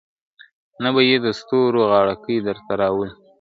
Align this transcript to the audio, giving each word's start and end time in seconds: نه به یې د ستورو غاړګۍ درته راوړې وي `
نه 0.83 0.89
به 0.93 1.01
یې 1.09 1.17
د 1.25 1.27
ستورو 1.39 1.79
غاړګۍ 1.91 2.37
درته 2.47 2.71
راوړې 2.81 3.11
وي 3.13 3.17
` 3.19 3.19